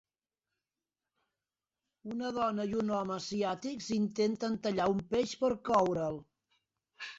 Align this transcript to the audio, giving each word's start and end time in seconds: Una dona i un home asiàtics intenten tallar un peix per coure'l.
Una 2.13 2.31
dona 2.39 2.65
i 2.73 2.73
un 2.85 2.91
home 3.01 3.15
asiàtics 3.17 3.93
intenten 3.99 4.59
tallar 4.67 4.91
un 4.97 5.07
peix 5.15 5.39
per 5.45 5.53
coure'l. 5.73 6.21